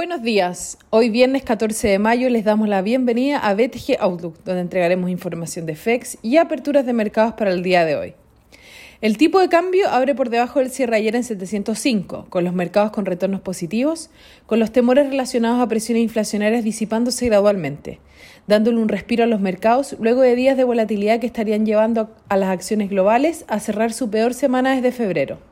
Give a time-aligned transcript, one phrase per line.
[0.00, 0.78] Buenos días.
[0.88, 5.66] Hoy viernes 14 de mayo les damos la bienvenida a BTG Outlook, donde entregaremos información
[5.66, 8.14] de FEX y aperturas de mercados para el día de hoy.
[9.02, 12.92] El tipo de cambio abre por debajo del cierre ayer en 705, con los mercados
[12.92, 14.08] con retornos positivos,
[14.46, 17.98] con los temores relacionados a presiones inflacionarias disipándose gradualmente,
[18.46, 22.38] dándole un respiro a los mercados luego de días de volatilidad que estarían llevando a
[22.38, 25.49] las acciones globales a cerrar su peor semana desde febrero.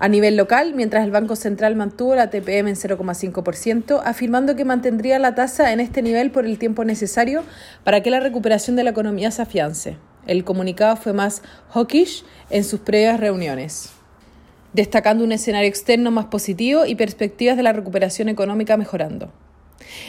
[0.00, 5.18] A nivel local, mientras el Banco Central mantuvo la TPM en 0,5%, afirmando que mantendría
[5.18, 7.42] la tasa en este nivel por el tiempo necesario
[7.82, 9.96] para que la recuperación de la economía se afiance.
[10.28, 13.90] El comunicado fue más hawkish en sus previas reuniones,
[14.72, 19.32] destacando un escenario externo más positivo y perspectivas de la recuperación económica mejorando.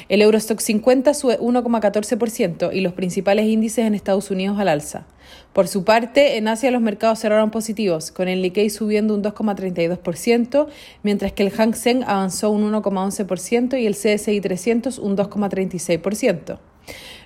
[0.07, 5.05] El Eurostock 50 sube 1,14% y los principales índices en Estados Unidos al alza.
[5.53, 10.67] Por su parte, en Asia los mercados cerraron positivos, con el Nikkei subiendo un 2,32%,
[11.03, 16.59] mientras que el Hang Seng avanzó un 1,11% y el CSI 300 un 2,36%.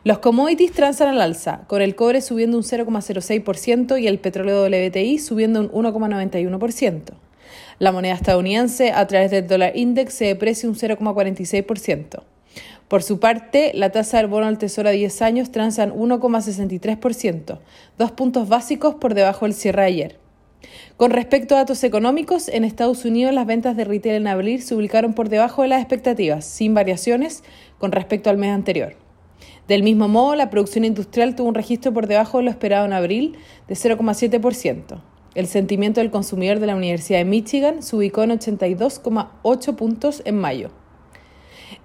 [0.04, 5.18] Los commodities transan al alza, con el cobre subiendo un 0,06% y el petróleo WTI
[5.20, 7.14] subiendo un 1,91%.
[7.80, 12.24] La moneda estadounidense a través del dólar index se deprecia un 0,46%.
[12.88, 17.60] Por su parte, la tasa del bono al tesoro a 10 años transa en 1,63%,
[17.98, 20.20] dos puntos básicos por debajo del cierre de ayer.
[20.98, 24.76] Con respecto a datos económicos, en Estados Unidos las ventas de retail en abril se
[24.76, 27.44] ubicaron por debajo de las expectativas, sin variaciones
[27.80, 28.96] con respecto al mes anterior.
[29.68, 32.94] Del mismo modo, la producción industrial tuvo un registro por debajo de lo esperado en
[32.94, 33.38] abril
[33.68, 35.02] de 0,7%.
[35.36, 40.38] El sentimiento del consumidor de la Universidad de Michigan se ubicó en 82,8 puntos en
[40.38, 40.70] mayo.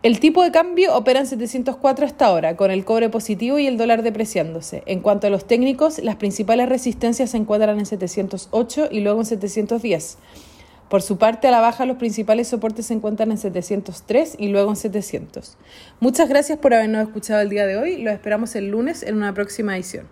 [0.04, 3.76] El tipo de cambio opera en 704 hasta ahora, con el cobre positivo y el
[3.76, 4.84] dólar depreciándose.
[4.86, 9.26] En cuanto a los técnicos, las principales resistencias se encuentran en 708 y luego en
[9.26, 10.18] 710.
[10.88, 14.70] Por su parte, a la baja, los principales soportes se encuentran en 703 y luego
[14.70, 15.56] en 700.
[15.98, 17.96] Muchas gracias por habernos escuchado el día de hoy.
[17.96, 20.06] Los esperamos el lunes en una próxima edición.